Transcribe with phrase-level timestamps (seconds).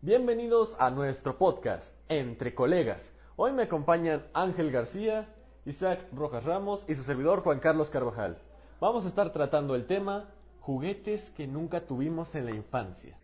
[0.00, 3.12] Bienvenidos a nuestro podcast, Entre Colegas.
[3.34, 8.38] Hoy me acompañan Ángel García, Isaac Rojas Ramos y su servidor Juan Carlos Carvajal.
[8.80, 10.30] Vamos a estar tratando el tema
[10.60, 13.18] juguetes que nunca tuvimos en la infancia.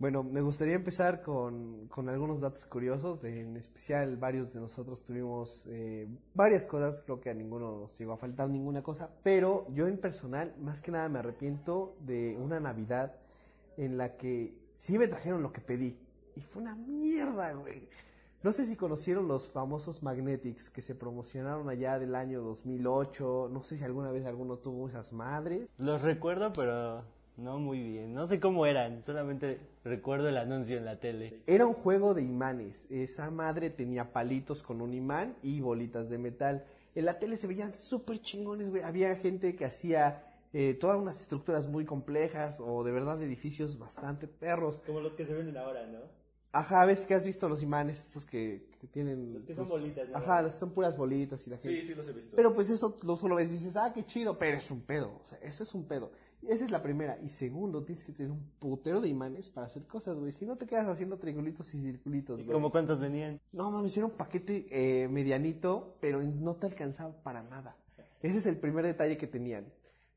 [0.00, 3.22] Bueno, me gustaría empezar con, con algunos datos curiosos.
[3.22, 7.00] En especial, varios de nosotros tuvimos eh, varias cosas.
[7.02, 9.08] Creo que a ninguno nos llegó a faltar ninguna cosa.
[9.22, 13.14] Pero yo, en personal, más que nada me arrepiento de una Navidad
[13.76, 15.98] en la que sí me trajeron lo que pedí.
[16.34, 17.86] Y fue una mierda, güey.
[18.42, 23.50] No sé si conocieron los famosos Magnetics que se promocionaron allá del año 2008.
[23.52, 25.68] No sé si alguna vez alguno tuvo esas madres.
[25.76, 27.04] Los recuerdo, pero
[27.36, 28.14] no muy bien.
[28.14, 31.42] No sé cómo eran, solamente recuerdo el anuncio en la tele.
[31.46, 32.86] Era un juego de imanes.
[32.88, 36.64] Esa madre tenía palitos con un imán y bolitas de metal.
[36.94, 38.82] En la tele se veían súper chingones, güey.
[38.82, 44.26] Había gente que hacía eh, todas unas estructuras muy complejas o de verdad edificios bastante
[44.28, 44.80] perros.
[44.86, 45.98] Como los que se venden ahora, ¿no?
[46.52, 49.34] Ajá, ves que has visto los imanes estos que, que tienen...
[49.34, 50.16] Los que son bolitas, ¿no?
[50.16, 51.80] Ajá, los- son puras bolitas y la gente...
[51.80, 52.34] Sí, sí los he visto.
[52.34, 55.20] Pero pues eso lo solo ves y dices, ah, qué chido, pero es un pedo.
[55.22, 56.10] O sea, ese es un pedo.
[56.42, 57.20] Y esa es la primera.
[57.22, 60.32] Y segundo, tienes que tener un putero de imanes para hacer cosas, güey.
[60.32, 62.52] Si no te quedas haciendo triangulitos y circulitos, ¿Y güey.
[62.54, 63.40] como cuántos venían?
[63.52, 67.76] No, mames, era un paquete eh, medianito, pero no te alcanzaba para nada.
[68.22, 69.66] Ese es el primer detalle que tenían.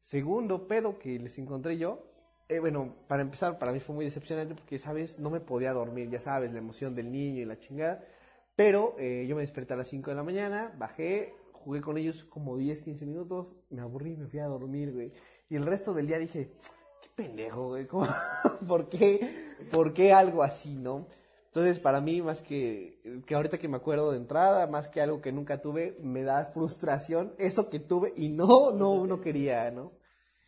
[0.04, 2.04] Segundo pedo que les encontré yo,
[2.50, 5.18] eh, bueno, para empezar, para mí fue muy decepcionante porque, ¿sabes?
[5.18, 8.04] No me podía dormir, ya sabes, la emoción del niño y la chingada.
[8.58, 12.26] Pero eh, yo me desperté a las 5 de la mañana, bajé, jugué con ellos
[12.26, 15.14] como 10, 15 minutos, me aburrí y me fui a dormir, güey.
[15.50, 16.52] Y el resto del día dije,
[17.02, 18.06] qué pendejo, güey, ¿cómo-
[18.68, 21.08] ¿por qué, por qué algo así, no?
[21.54, 25.22] Entonces, para mí, más que, que ahorita que me acuerdo de entrada, más que algo
[25.22, 29.92] que nunca tuve, me da frustración eso que tuve y no, no, no quería, ¿no?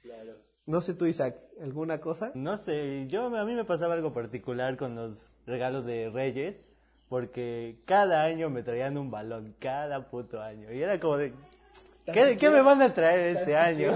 [0.01, 0.31] Claro.
[0.65, 2.31] No sé tú, Isaac, ¿alguna cosa?
[2.33, 6.55] No sé, yo a mí me pasaba algo particular con los regalos de Reyes,
[7.07, 10.73] porque cada año me traían un balón, cada puto año.
[10.73, 11.33] Y era como de,
[12.11, 13.91] ¿qué, qué me van a traer este año?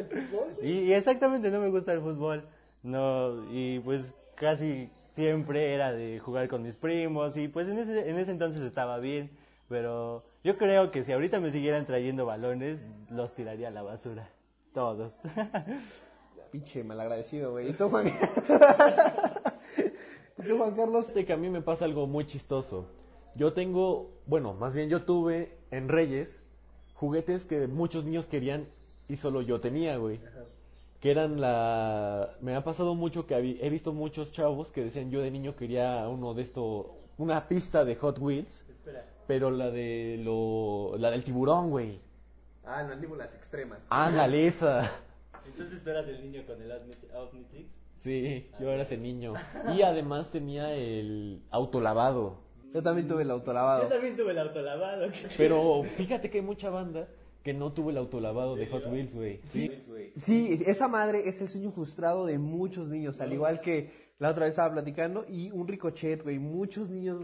[0.62, 2.44] y, y exactamente no me gusta el fútbol.
[2.84, 8.08] No, y pues casi siempre era de jugar con mis primos y pues en ese,
[8.08, 9.30] en ese entonces estaba bien,
[9.68, 12.78] pero yo creo que si ahorita me siguieran trayendo balones,
[13.10, 14.28] los tiraría a la basura.
[14.72, 15.16] Todos.
[16.50, 17.70] Pinche malagradecido, güey.
[17.70, 18.06] ¿Y tú, Juan?
[20.38, 21.10] ¿Y tú, Juan Carlos?
[21.10, 22.86] Que a mí me pasa algo muy chistoso.
[23.34, 26.40] Yo tengo, bueno, más bien yo tuve en Reyes
[26.94, 28.68] juguetes que muchos niños querían
[29.08, 30.20] y solo yo tenía, güey.
[31.04, 32.30] Que eran la...
[32.40, 36.08] Me ha pasado mucho que he visto muchos chavos que decían yo de niño quería
[36.08, 39.04] uno de esto, una pista de Hot Wheels, Espera.
[39.26, 40.96] pero la de lo...
[40.96, 42.00] la del tiburón, güey.
[42.64, 43.80] Ah, mandíbulas extremas.
[43.90, 44.90] Ándale esa.
[45.44, 47.68] Entonces tú eras el niño con el Omnit- Omnitrix.
[47.98, 49.34] Sí, yo era ese niño.
[49.76, 52.38] Y además tenía el autolavado.
[52.72, 53.82] Yo también tuve el autolavado.
[53.82, 55.08] Yo también tuve el autolavado.
[55.36, 57.06] Pero fíjate que hay mucha banda
[57.44, 59.40] que no tuvo el autolavado de Hot Wheels, güey.
[59.48, 59.70] Sí.
[60.20, 64.44] Sí, esa madre es el sueño frustrado de muchos niños, al igual que la otra
[64.44, 67.20] vez estaba platicando, y un ricochet, güey, muchos niños,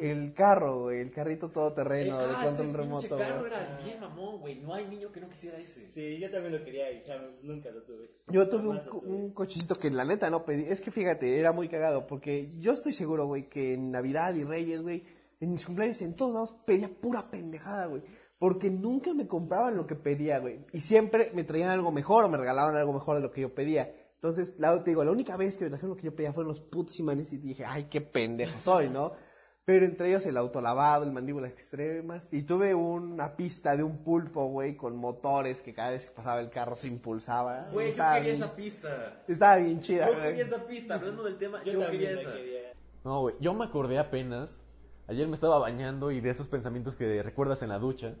[0.00, 3.28] el carro, güey, el carrito todoterreno de Ah, control remoto, güey.
[3.28, 4.56] era bien mamón, güey.
[4.56, 5.90] No hay niño que no quisiera ese.
[5.94, 7.02] Sí, yo también lo quería y
[7.42, 8.10] nunca lo tuve.
[8.28, 9.06] Yo tuve un, tuve.
[9.08, 12.72] un cochecito que la neta no pedí, es que fíjate, era muy cagado, porque yo
[12.72, 15.04] estoy seguro, güey, que en Navidad y Reyes, güey,
[15.38, 18.02] en mis cumpleaños, en todos lados, pedía pura pendejada, güey.
[18.42, 20.66] Porque nunca me compraban lo que pedía, güey.
[20.72, 23.54] Y siempre me traían algo mejor o me regalaban algo mejor de lo que yo
[23.54, 23.94] pedía.
[24.16, 26.48] Entonces, la, te digo, la única vez que me trajeron lo que yo pedía fueron
[26.48, 29.12] los putos imanes y dije, ay, qué pendejo soy, ¿no?
[29.64, 32.34] Pero entre ellos el autolavado, el mandíbulas extremas.
[32.34, 36.40] Y tuve una pista de un pulpo, güey, con motores que cada vez que pasaba
[36.40, 37.68] el carro se impulsaba.
[37.72, 39.22] Güey, yo quería bien- esa pista.
[39.28, 40.94] Estaba bien chida, Yo quería esa pista.
[40.96, 42.32] Hablando del tema, Yo, yo, quería la esa.
[42.32, 42.72] quería.
[43.04, 44.58] No, güey, yo me acordé apenas.
[45.06, 48.16] Ayer me estaba bañando y de esos pensamientos que recuerdas en la ducha.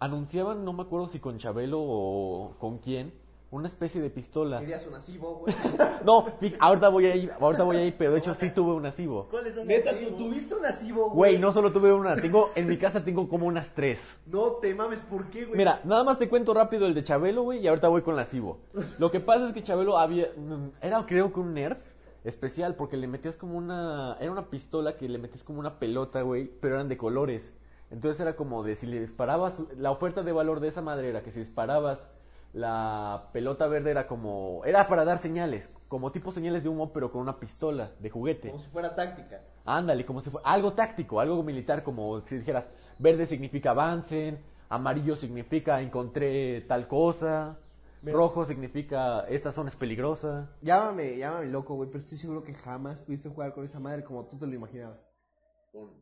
[0.00, 3.12] Anunciaban, no me acuerdo si con Chabelo o con quién,
[3.50, 4.58] una especie de pistola.
[4.60, 5.54] Querías un asivo, güey.
[6.06, 6.24] No,
[6.58, 9.26] ahorita voy a ir, ahorita voy a ir, pero de hecho sí tuve un asivo.
[9.30, 12.78] ¿Cuáles son Neta, ¿tú tuviste un asivo, Güey, no solo tuve una, tengo, en mi
[12.78, 13.98] casa tengo como unas tres.
[14.24, 15.58] No te mames, ¿por qué, güey?
[15.58, 18.24] Mira, nada más te cuento rápido el de Chabelo, güey, y ahorita voy con la
[18.24, 18.60] Cibo.
[18.98, 21.78] Lo que pasa es que Chabelo había, mm, era creo que un nerf
[22.24, 26.22] especial, porque le metías como una, era una pistola que le metías como una pelota,
[26.22, 27.52] güey, pero eran de colores.
[27.90, 31.22] Entonces era como de si le disparabas, la oferta de valor de esa madre era
[31.22, 32.08] que si disparabas
[32.52, 37.12] la pelota verde era como, era para dar señales, como tipo señales de humo, pero
[37.12, 38.48] con una pistola de juguete.
[38.48, 39.40] Como si fuera táctica.
[39.64, 42.64] Ándale, como si fuera algo táctico, algo militar, como si dijeras,
[42.98, 44.38] verde significa avancen,
[44.68, 47.56] amarillo significa encontré tal cosa.
[48.02, 50.48] Rojo significa esta zona es peligrosa.
[50.62, 54.24] Llámame, llámame loco, güey, pero estoy seguro que jamás pudiste jugar con esa madre como
[54.24, 55.09] tú te lo imaginabas.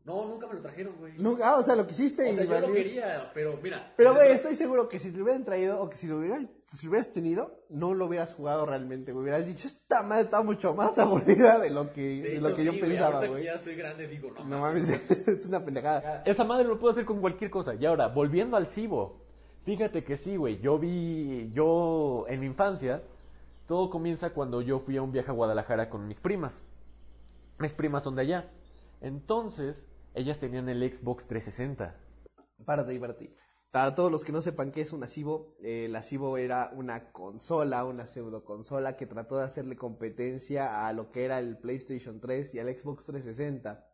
[0.04, 1.12] No, nunca me lo trajeron, güey.
[1.18, 3.92] Nunca, ah, o sea, lo quisiste O y sea, yo lo quería, pero mira.
[3.98, 6.50] Pero, güey, estoy seguro que si te lo hubieran traído o que si lo, hubieran,
[6.66, 9.24] si lo hubieras tenido, no lo hubieras jugado realmente, güey.
[9.24, 12.80] Hubieras dicho, esta madre está mucho más aburrida de lo que, de lo que yo
[12.80, 13.46] pensaba, güey.
[13.46, 14.44] estoy grande, digo, no.
[14.44, 14.88] No mames,
[15.28, 16.22] es una pendejada.
[16.24, 17.74] Esa madre lo puedo hacer con cualquier cosa.
[17.74, 19.20] Y ahora, volviendo al Cibo.
[19.64, 20.60] Fíjate que sí, güey.
[20.60, 23.02] Yo vi, yo en mi infancia,
[23.66, 26.62] todo comienza cuando yo fui a un viaje a Guadalajara con mis primas.
[27.58, 28.50] Mis primas son de allá.
[29.00, 29.84] Entonces,
[30.14, 31.96] ellas tenían el Xbox 360.
[32.64, 33.34] Párate ahí, párate ahí.
[33.70, 37.12] Para todos los que no sepan qué es un ASIVO, eh, la ASIVO era una
[37.12, 42.18] consola, una pseudo consola que trató de hacerle competencia a lo que era el PlayStation
[42.18, 43.86] 3 y al Xbox 360.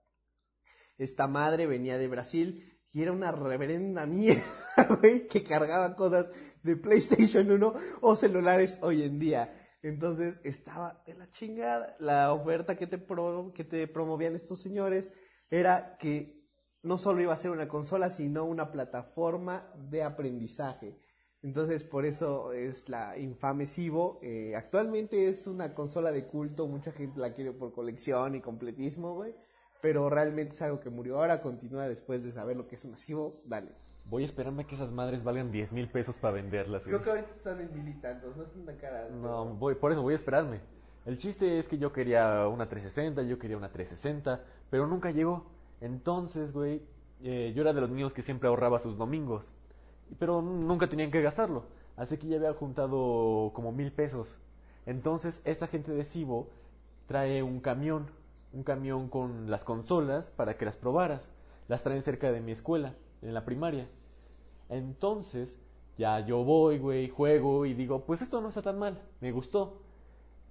[0.97, 4.45] Esta madre venía de Brasil y era una reverenda mierda,
[5.01, 6.31] güey, que cargaba cosas
[6.63, 9.64] de PlayStation 1 o celulares hoy en día.
[9.85, 11.97] Entonces estaba de la chingada.
[12.01, 15.13] La oferta que te, pro- que te promovían estos señores
[15.51, 16.43] era que
[16.83, 20.99] no solo iba a ser una consola, sino una plataforma de aprendizaje.
[21.43, 24.19] Entonces, por eso es la infame Cibo.
[24.23, 29.15] Eh, actualmente es una consola de culto, mucha gente la quiere por colección y completismo,
[29.15, 29.35] güey.
[29.83, 31.19] Pero realmente es algo que murió.
[31.19, 33.43] Ahora continúa después de saber lo que es una Cibo.
[33.45, 33.84] Dale.
[34.07, 36.85] Voy a esperarme a que esas madres valgan 10 mil pesos para venderlas.
[36.85, 36.93] güey.
[36.93, 39.11] Creo que ahorita están en mil y tantos, no están tan caras.
[39.11, 40.61] No, voy, por eso voy a esperarme.
[41.07, 44.41] El chiste es que yo quería una 360, yo quería una 360,
[44.71, 45.47] pero nunca llegó.
[45.81, 46.83] Entonces, güey,
[47.23, 49.53] eh, yo era de los niños que siempre ahorraba sus domingos,
[50.19, 51.65] pero nunca tenían que gastarlo.
[51.97, 54.29] Así que ya había juntado como mil pesos.
[54.87, 56.49] Entonces, esta gente de Cibo
[57.07, 58.07] trae un camión,
[58.53, 61.29] un camión con las consolas para que las probaras.
[61.69, 63.89] Las traen cerca de mi escuela, en la primaria.
[64.69, 65.57] Entonces,
[65.99, 69.81] ya yo voy, güey, juego y digo, pues esto no está tan mal, me gustó.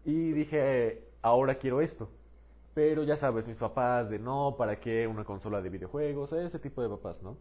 [0.05, 2.09] Y dije, ahora quiero esto.
[2.73, 6.33] Pero ya sabes, mis papás de no, ¿para qué una consola de videojuegos?
[6.33, 7.37] Ese tipo de papás, ¿no?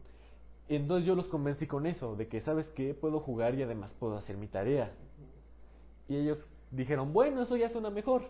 [0.68, 2.94] Entonces yo los convencí con eso, de que, ¿sabes qué?
[2.94, 4.92] Puedo jugar y además puedo hacer mi tarea.
[6.08, 6.38] Y ellos
[6.70, 8.24] dijeron, bueno, eso ya suena mejor.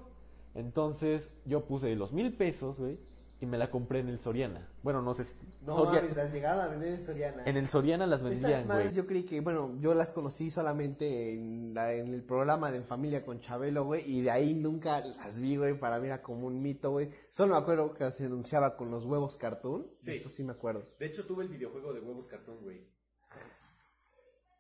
[0.55, 2.99] Entonces yo puse los mil pesos, güey,
[3.43, 4.69] y me la compré en el Soriana.
[4.85, 5.27] Bueno, no sé.
[5.63, 7.43] No Soria- mames, las llegaban a vender en Soriana.
[7.45, 8.65] En el Soriana las vendían, güey.
[8.67, 12.79] madres yo creí que, bueno, yo las conocí solamente en, la- en el programa de
[12.79, 16.23] En Familia con Chabelo, güey, y de ahí nunca las vi, güey, para mí era
[16.23, 17.11] como un mito, güey.
[17.31, 20.13] Solo me acuerdo que se anunciaba con los huevos cartoon, Sí.
[20.13, 20.85] eso sí me acuerdo.
[21.01, 22.87] De hecho, tuve el videojuego de huevos cartón, güey.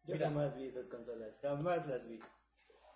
[0.04, 0.26] Yo Mira.
[0.28, 2.18] jamás vi esas consolas, jamás las vi.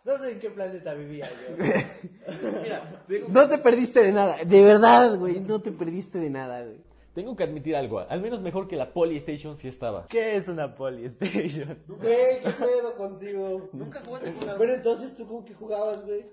[0.06, 1.56] No sé en qué planeta vivía yo.
[2.62, 6.62] Mira, tengo, No te perdiste de nada, de verdad, güey, no te perdiste de nada,
[6.62, 6.78] güey.
[7.12, 7.98] tengo que admitir algo.
[7.98, 10.06] Al menos mejor que la Polystation sí estaba.
[10.06, 11.82] ¿Qué es una Polystation?
[11.88, 13.68] Güey, ¿qué pedo contigo?
[13.72, 14.54] Nunca jugaste con una...
[14.54, 16.24] Bueno, entonces, ¿tú con qué jugabas, güey?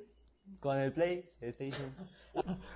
[0.60, 1.94] Con el PlayStation.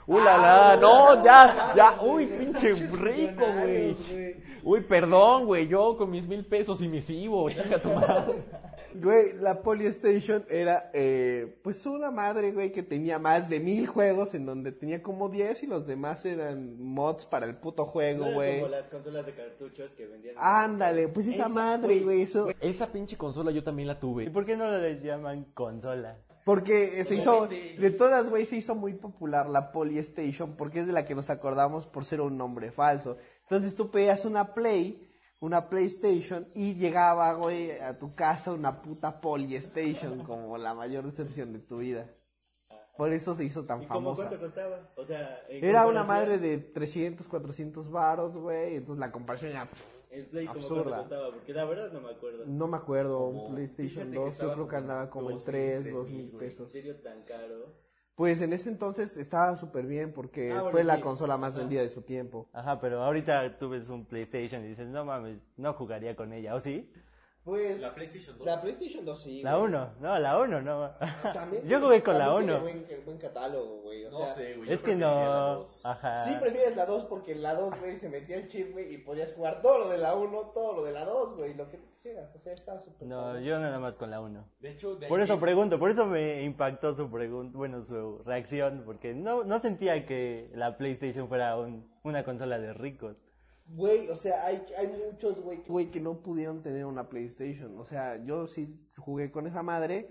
[0.06, 0.78] ¡Uh, la, la!
[0.80, 1.74] ¡No, ya!
[1.76, 2.02] ¡Ya!
[2.02, 3.96] ¡Uy, pinche rico, güey!
[4.64, 5.68] Uy, perdón, güey.
[5.68, 7.50] Yo con mis mil pesos y mis Ivo.
[7.50, 8.44] Chica tu madre.
[8.94, 14.34] Güey, la Polystation era, eh, pues una madre, güey, que tenía más de mil juegos,
[14.34, 18.62] en donde tenía como 10 y los demás eran mods para el puto juego, güey.
[18.62, 20.36] como las consolas de cartuchos que vendían.
[20.40, 22.48] Ándale, pues esa, madre, güey, eso.
[22.60, 24.32] Esa pinche consola yo también la ¿Y tuve.
[24.32, 26.18] por qué no le llaman consola?
[26.48, 30.94] Porque se hizo, de todas, güey, se hizo muy popular la Polystation, porque es de
[30.94, 33.18] la que nos acordamos por ser un nombre falso.
[33.42, 39.20] Entonces tú pedías una Play, una PlayStation, y llegaba, güey, a tu casa una puta
[39.20, 42.10] Polystation, como la mayor decepción de tu vida.
[42.96, 44.30] Por eso se hizo tan ¿Y cómo famosa.
[44.30, 44.90] cuánto costaba?
[44.96, 48.78] O sea, Era una madre de 300, 400 varos, güey.
[48.78, 49.68] Entonces la comparación ya...
[50.18, 50.98] El Play absurda.
[51.00, 52.44] costaba, porque la verdad no me acuerdo.
[52.46, 55.36] No me acuerdo, Como- un PlayStation fíjate que 2 yo creo que andaba como en
[55.38, 56.32] 2,000, 3, 3,000, 2 mil güey.
[56.46, 56.72] ¿En pesos.
[56.72, 57.88] serio tan caro?
[58.16, 61.60] Pues en ese entonces estaba súper bien porque Ah, bueno, fue la consola más Ajá.
[61.60, 62.50] vendida de su tiempo.
[62.52, 66.56] Ajá, pero ahorita tú ves un PlayStation y dices, no mames, no jugaría con ella,
[66.56, 66.92] ¿o sí?
[67.48, 68.46] Pues La PlayStation 2.
[68.46, 69.42] La PlayStation 2 sí.
[69.42, 70.92] La 1, no, la 1 no.
[71.34, 72.60] También Yo jugué con la también 1.
[72.66, 74.04] tiene Buen, buen catálogo, güey.
[74.04, 74.74] o No sea, sé, güey.
[74.74, 75.64] Es que no.
[75.84, 76.26] Ajá.
[76.26, 79.32] Sí prefieres la 2 porque la 2, güey, se metía el chip, güey, y podías
[79.32, 82.36] jugar todo lo de la 1, todo lo de la 2, güey, lo que quisieras.
[82.36, 83.46] O sea, estaba súper No, padre.
[83.46, 84.46] yo nada más con la 1.
[84.60, 88.18] De hecho, de Por ahí- eso pregunto, por eso me impactó su pregunta, bueno, su
[88.26, 93.16] reacción, porque no, no sentía que la PlayStation fuera un- una consola de ricos.
[93.70, 97.78] Güey, o sea, hay, hay muchos, güey, güey, que no pudieron tener una PlayStation.
[97.78, 100.10] O sea, yo sí jugué con esa madre,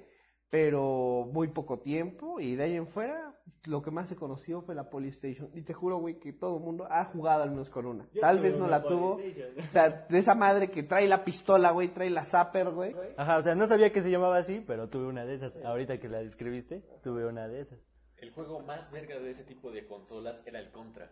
[0.50, 3.36] pero muy poco tiempo y de ahí en fuera
[3.66, 6.62] lo que más se conoció fue la Polystation y te juro, güey, que todo el
[6.62, 8.08] mundo ha jugado al menos con una.
[8.12, 9.16] Yo Tal vez no la tuvo.
[9.16, 12.94] O sea, de esa madre que trae la pistola, güey, trae la zapper, güey.
[13.16, 15.52] Ajá, o sea, no sabía que se llamaba así, pero tuve una de esas.
[15.64, 17.78] Ahorita que la describiste, tuve una de esas.
[18.18, 21.10] El juego más verga de ese tipo de consolas era el Contra.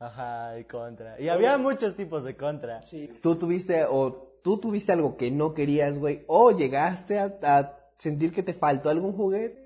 [0.00, 1.20] Ajá, y contra.
[1.20, 2.80] Y había muchos tipos de contra.
[3.22, 8.32] Tú tuviste o tú tuviste algo que no querías, güey, o llegaste a, a sentir
[8.32, 9.60] que te faltó algún juguete.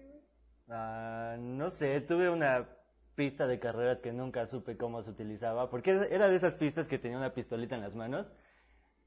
[0.68, 2.68] Ah, no sé, tuve una
[3.14, 6.98] pista de carreras que nunca supe cómo se utilizaba, porque era de esas pistas que
[6.98, 8.26] tenía una pistolita en las manos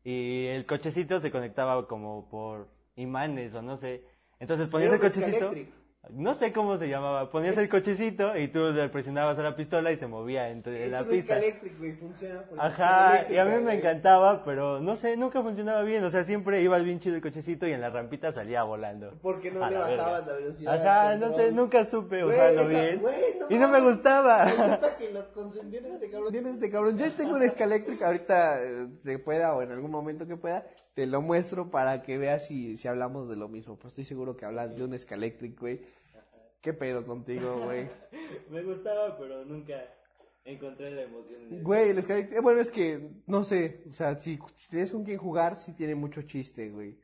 [0.06, 4.06] y el cochecito se conectaba como por imanes o no sé.
[4.40, 5.52] Entonces ponías el cochecito.
[6.12, 9.92] No sé cómo se llamaba, ponías el cochecito y tú le presionabas a la pistola
[9.92, 11.40] y se movía entre la pista.
[11.80, 12.42] güey, funciona.
[12.44, 16.04] por el Ajá, eléctrico, y a mí me encantaba, pero no sé, nunca funcionaba bien.
[16.04, 19.14] O sea, siempre iba bien chido el cochecito y en la rampita salía volando.
[19.22, 20.74] Porque no A le la la velocidad.
[20.88, 23.00] Ajá, no sé, nunca supe Güey, usarlo esa- bien.
[23.00, 24.46] güey, no y no me gustaba.
[24.46, 26.32] Resulta que lo consentí en este cabrón.
[26.32, 26.98] Tienes este cabrón.
[26.98, 30.66] Yo tengo un Scalectric ahorita, eh, te pueda o en algún momento que pueda,
[30.98, 33.78] te lo muestro para que veas si, si hablamos de lo mismo.
[33.78, 35.82] Pues estoy seguro que hablas de un Scalectric, güey.
[36.60, 37.88] ¿Qué pedo contigo, güey?
[38.50, 39.76] me gustaba, pero nunca
[40.44, 41.62] encontré la emoción.
[41.62, 45.04] Güey, el Scalectric, eh, bueno, es que, no sé, o sea, si, si tienes con
[45.04, 46.98] quien jugar, sí tiene mucho chiste, güey.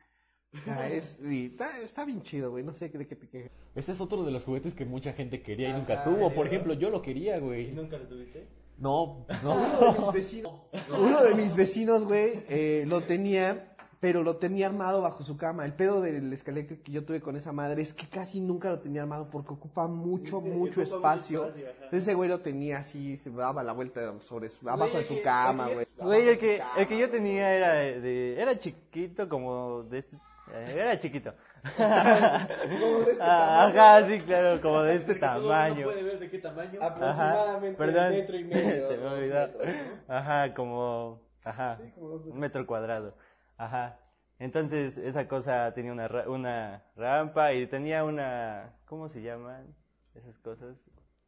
[0.55, 3.51] O sea, es, y está, está bien chido, güey, no sé de qué te quejas.
[3.75, 6.33] Ese es otro de los juguetes que mucha gente quería y Ajá, nunca tuvo.
[6.33, 7.71] Por ejemplo, yo lo quería, güey.
[7.73, 8.47] ¿Nunca lo tuviste?
[8.79, 9.93] No, Uno no.
[9.93, 13.73] de mis vecinos, uno de mis vecinos, güey, eh, lo tenía,
[14.03, 15.63] pero lo tenía armado bajo su cama.
[15.63, 18.79] El pedo del Scalectric que yo tuve con esa madre es que casi nunca lo
[18.79, 21.53] tenía armado porque ocupa mucho, Sí, mucho ocupa mucho espacio.
[21.89, 25.22] ese güey lo tenía así, se daba la vuelta sobre su, abajo de su que-
[25.22, 25.88] cama, güey.
[25.98, 30.17] Güey, el que, el que yo tenía era de, de- era chiquito como de este,
[30.53, 31.33] eh, era chiquito.
[31.74, 33.79] Como de este tamaño.
[33.79, 35.86] Ajá, sí, claro, como de este tamaño.
[35.86, 36.77] puede ver de qué tamaño.
[36.81, 38.05] Aproximadamente perdón.
[38.07, 38.88] un metro y medio.
[38.89, 39.39] Se me olvidó.
[39.48, 39.65] metros,
[40.10, 40.13] ¿no?
[40.13, 43.15] Ajá, como, ajá, Sí, como un metro cuadrado.
[43.57, 44.00] Ajá.
[44.39, 49.74] Entonces, esa cosa tenía una, ra- una rampa y tenía una, ¿cómo se llaman
[50.15, 50.75] esas cosas?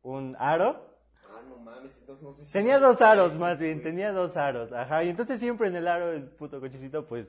[0.01, 0.94] Un aro.
[1.29, 2.53] Ah, no mames, entonces no sé si...
[2.53, 6.12] Tenía dos aros más bien, tenía dos aros, ajá, y entonces siempre en el aro
[6.12, 7.27] el puto cochecito pues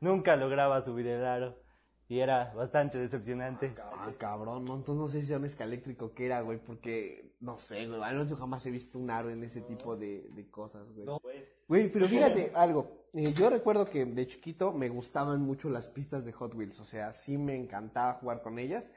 [0.00, 1.56] nunca lograba subir el aro
[2.08, 3.74] y era bastante decepcionante.
[3.78, 7.56] Ah, cabrón, no, entonces no sé si era un escaléctrico que era, güey, porque, no
[7.58, 10.50] sé, güey, al menos yo jamás he visto un aro en ese tipo de, de
[10.50, 11.06] cosas, güey.
[11.68, 16.24] Güey, pero fíjate algo, eh, yo recuerdo que de chiquito me gustaban mucho las pistas
[16.24, 18.90] de Hot Wheels, o sea, sí me encantaba jugar con ellas,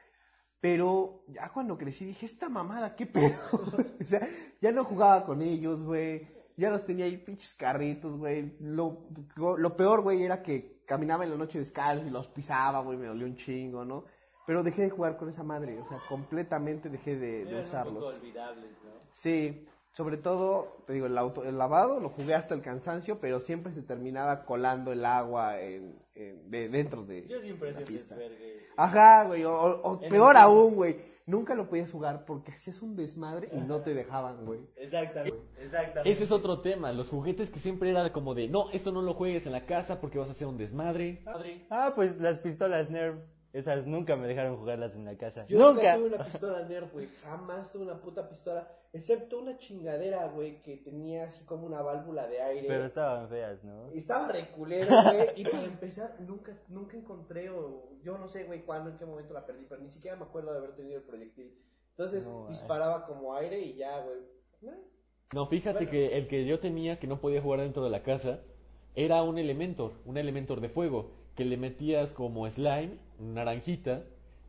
[0.60, 3.36] pero ya cuando crecí dije, esta mamada, qué pedo,
[4.00, 4.28] o sea,
[4.60, 9.76] ya no jugaba con ellos, güey, ya los tenía ahí pinches carritos, güey, lo, lo
[9.76, 13.26] peor, güey, era que caminaba en la noche descalzo y los pisaba, güey, me dolió
[13.26, 14.04] un chingo, ¿no?
[14.46, 18.02] Pero dejé de jugar con esa madre, o sea, completamente dejé de, de usarlos.
[18.04, 18.92] olvidables, ¿no?
[19.10, 23.38] Sí, sobre todo, te digo, el, auto, el lavado lo jugué hasta el cansancio, pero
[23.40, 28.16] siempre se terminaba colando el agua en, en- de, dentro de Yo siempre la pista.
[28.16, 28.56] desvergué.
[28.76, 30.96] Ajá, güey, o, peor aún, güey,
[31.26, 34.60] nunca lo podías jugar porque hacías un desmadre y no te dejaban, güey.
[34.74, 36.10] Exactamente, exactamente.
[36.10, 36.92] Ese es otro tema.
[36.92, 40.00] Los juguetes que siempre era como de, no, esto no lo juegues en la casa
[40.00, 41.22] porque vas a hacer un desmadre.
[41.70, 43.16] Ah, pues las pistolas Nerf,
[43.54, 45.46] esas nunca me dejaron jugarlas en la casa.
[45.46, 45.96] Yo nunca.
[45.96, 47.08] nunca tuve una pistola Nerf, güey.
[47.22, 48.68] Jamás tuve una puta pistola.
[48.92, 52.68] Excepto una chingadera, güey, que tenía así como una válvula de aire.
[52.68, 53.88] Pero estaban feas, ¿no?
[53.92, 55.28] Estaba reculero, güey.
[55.36, 59.32] Y para empezar, nunca, nunca encontré, o yo no sé, güey, cuándo, en qué momento
[59.32, 61.56] la perdí, pero ni siquiera me acuerdo de haber tenido el proyectil.
[61.90, 62.48] Entonces, No, ay.
[62.50, 64.18] disparaba como aire y ya, güey.
[64.62, 64.80] Eh,
[65.32, 65.90] No, fíjate Bueno.
[65.90, 68.40] que el que yo tenía que no podía jugar dentro de la casa
[68.96, 74.02] era un Elementor, un Elementor de fuego, que le metías como slime, naranjita,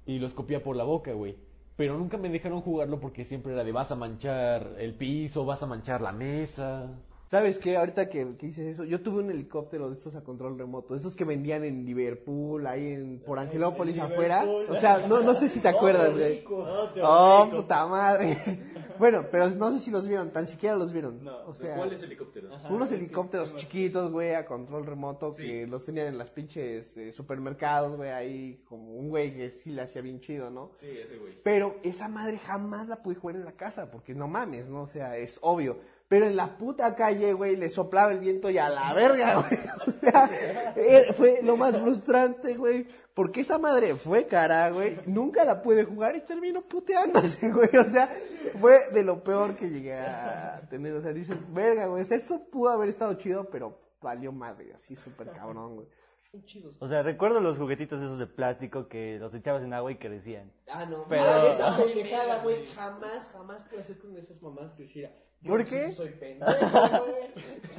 [0.05, 1.35] y los copia por la boca, güey.
[1.75, 5.61] Pero nunca me dejaron jugarlo porque siempre era de vas a manchar el piso, vas
[5.63, 6.89] a manchar la mesa.
[7.29, 7.75] ¿Sabes qué?
[7.75, 11.15] Ahorita que, que dices eso, yo tuve un helicóptero de estos a control remoto, esos
[11.15, 14.45] que vendían en Liverpool, ahí en, por Angelópolis afuera.
[14.69, 16.43] O sea, no, no sé si te acuerdas, güey.
[16.49, 18.37] Oh, te Oh, puta madre.
[18.97, 21.23] Bueno, pero no sé si los vieron, tan siquiera los vieron.
[21.23, 22.57] No, o sea, helicópteros?
[22.69, 27.97] unos helicópteros chiquitos, güey, a control remoto, que los tenían en las pinches eh, supermercados,
[27.97, 30.71] güey, ahí como un güey que sí le hacía bien chido, ¿no?
[30.77, 31.33] Sí, ese güey.
[31.43, 34.83] Pero esa madre jamás la pude jugar en la casa, porque no mames, ¿no?
[34.83, 35.77] O sea, es obvio.
[36.07, 39.59] Pero en la puta calle, güey, le soplaba el viento y a la verga, güey.
[39.87, 40.29] O sea,
[40.75, 42.85] eh, fue lo más frustrante, güey.
[43.15, 44.97] Porque esa madre fue cara, güey.
[45.07, 47.75] Nunca la pude jugar y terminó puteándose, güey.
[47.77, 48.13] O sea,
[48.59, 50.93] fue de lo peor que llegué a tener.
[50.93, 52.03] O sea, dices, verga, güey.
[52.03, 55.87] O sea, esto pudo haber estado chido, pero valió madre, así súper cabrón, güey.
[56.45, 56.75] Chidos.
[56.79, 60.51] O sea, recuerdo los juguetitos esos de plástico que los echabas en agua y crecían.
[60.69, 61.05] Ah, no.
[61.07, 65.09] Pero- Pero esa pendejada, güey, jamás, jamás pude hacer con esas mamás que hiciera.
[65.09, 65.91] Yo ¿Por qué?
[65.91, 66.51] soy pendejo,
[67.05, 67.25] güey.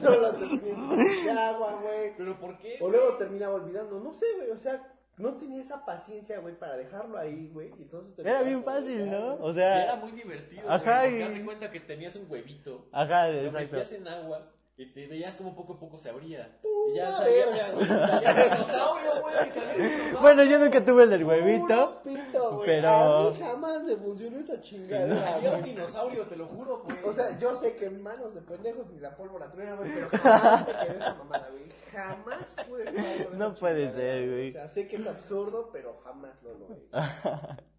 [0.02, 2.12] No las terminé de agua, güey.
[2.16, 2.78] ¿Pero por qué?
[2.80, 3.98] O luego terminaba olvidando.
[4.00, 4.82] No sé, güey, o sea,
[5.16, 7.72] no tenía esa paciencia, güey, para dejarlo ahí, güey.
[7.78, 9.36] Entonces Era bien fácil, ¿no?
[9.38, 9.50] güey.
[9.50, 10.70] O Y era sea, muy divertido.
[10.70, 12.88] Ajá, güey, y- haz de cuenta que tenías un huevito.
[12.92, 13.58] ajá, Lo exacto.
[13.76, 16.58] metías en agua y te veías como poco a poco se abría.
[16.92, 17.46] Y ya salía,
[18.06, 19.34] salía el dinosaurio, güey.
[19.50, 20.20] salía el dinosaurio.
[20.20, 22.00] Bueno, yo nunca tuve el del huevito.
[22.02, 22.66] Puro pito, güey.
[22.66, 25.72] pero- A mí jamás me funcionó esa chingadera, Salía un güey.
[25.74, 26.96] dinosaurio, te lo juro, güey.
[27.04, 30.08] O sea, yo sé que en manos de pendejos ni la pólvora truena, güey, pero
[30.10, 31.72] jamás me quedé esa mamada, güey.
[31.92, 34.48] Jamás pude jugar con No esa puede ser, güey.
[34.50, 36.82] O sea, sé que es absurdo, pero jamás lo logré.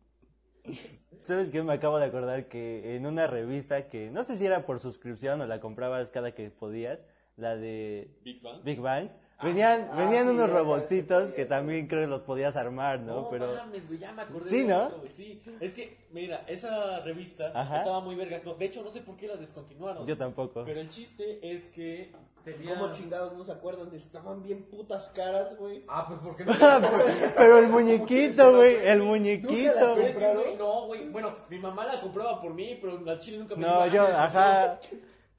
[1.24, 1.62] ¿Sabes qué?
[1.62, 5.42] Me acabo de acordar que en una revista que no sé si era por suscripción
[5.42, 7.00] o la comprabas cada que podías,
[7.36, 8.64] la de Big Bang.
[8.64, 9.10] Big Bang,
[9.44, 13.24] venían, ah, venían sí, unos robotcitos que también creo que los podías armar, ¿no?
[13.24, 14.90] No, Pero mames, güey, ya me acordé Sí, de ¿no?
[14.90, 15.42] güey, sí.
[15.60, 17.78] Es que, mira, esa revista Ajá.
[17.80, 18.44] estaba muy vergas.
[18.46, 20.08] No, de hecho, no sé por qué la descontinuaron.
[20.08, 20.64] yo tampoco.
[20.66, 22.12] Pero el chiste es que
[22.54, 22.76] tenía...
[22.76, 23.94] ¿Cómo chingados no se acuerdan?
[23.94, 25.84] Estaban bien putas caras, güey.
[25.88, 26.54] Ah, pues porque no...
[27.36, 29.74] Pero el muñequito, güey, el Nunca muñequito.
[29.96, 30.44] las ¿Compraron?
[30.44, 31.10] güey, no, güey.
[31.10, 34.08] Bueno, mi mamá la compraba por mí, pero la chile nunca me No, dio yo,
[34.08, 34.80] ajá.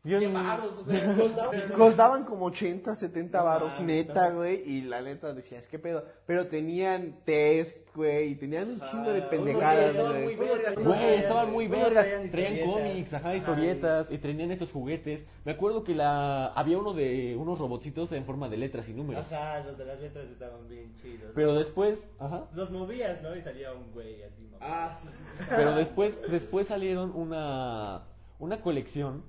[0.08, 4.62] Yo, 100 varos, o sea, Costaban, costaban como 80, 70 varos, neta, güey.
[4.64, 6.04] Y la neta decías, ¿qué pedo?
[6.26, 8.30] Pero tenían test, güey.
[8.30, 10.48] Y tenían un chingo de Ah, pendejadas, estaban muy güey.
[10.48, 10.60] Güey,
[10.98, 12.06] traían- estaban muy vergas.
[12.30, 14.10] traían cómics, ajá, historietas.
[14.10, 15.26] Y tenían estos juguetes.
[15.44, 19.30] Me acuerdo que la había uno de unos robotcitos en forma de letras y números.
[19.30, 21.32] Ajá, los de las letras estaban bien chidos.
[21.34, 22.46] Pero después, ajá.
[22.54, 23.36] Los movías, ¿no?
[23.36, 24.48] Y salía un güey así.
[24.60, 25.18] Ah, sí, sí.
[25.38, 25.44] sí.
[25.50, 28.04] Pero después, después salieron una,
[28.38, 29.22] una colección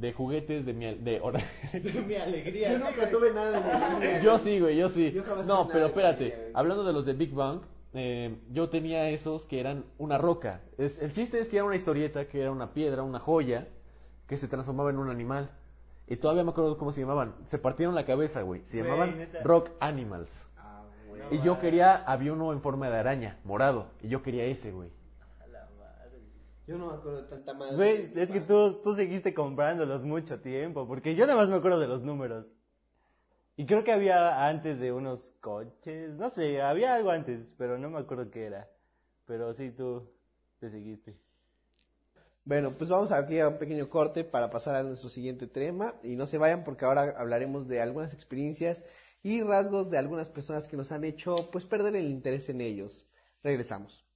[0.00, 1.40] de juguetes de mi, de, ahora-
[2.06, 2.72] mi alegría.
[2.72, 4.24] Yo nunca tuve nada de eso.
[4.24, 5.12] Yo sí, güey, yo sí.
[5.12, 7.60] Yo No, pero de espérate, hablando de los de Big Bang,
[7.94, 10.60] eh, yo tenía esos que eran una roca.
[10.76, 13.66] Es, el chiste es que era una historieta, que era una piedra, una joya,
[14.26, 15.50] que se transformaba en un animal.
[16.06, 17.34] Y todavía me acuerdo cómo se llamaban.
[17.46, 18.62] Se partieron la cabeza, güey.
[18.66, 19.40] Se llamaban neta.
[19.42, 20.30] Rock Animals.
[20.56, 20.82] Ah.
[21.30, 23.86] No, Y yo quería, había uno en forma de araña, morado.
[24.02, 24.90] Y yo quería ese, güey.
[26.68, 27.76] Yo no me acuerdo de tanta madre.
[27.76, 31.80] Güey, es que tú, tú seguiste comprándolos mucho tiempo, porque yo nada más me acuerdo
[31.80, 32.44] de los números.
[33.56, 37.88] Y creo que había antes de unos coches, no sé, había algo antes, pero no
[37.88, 38.68] me acuerdo qué era.
[39.24, 40.10] Pero sí, tú
[40.60, 41.16] te seguiste.
[42.44, 45.94] Bueno, pues vamos aquí a un pequeño corte para pasar a nuestro siguiente tema.
[46.02, 48.84] Y no se vayan porque ahora hablaremos de algunas experiencias
[49.22, 53.06] y rasgos de algunas personas que nos han hecho pues perder el interés en ellos.
[53.42, 54.07] Regresamos.